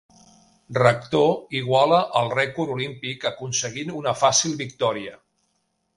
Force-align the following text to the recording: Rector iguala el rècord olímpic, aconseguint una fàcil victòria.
Rector 0.77 1.27
iguala 1.59 1.99
el 2.21 2.33
rècord 2.37 2.73
olímpic, 2.79 3.29
aconseguint 3.33 3.95
una 4.03 4.19
fàcil 4.23 4.57
victòria. 4.67 5.15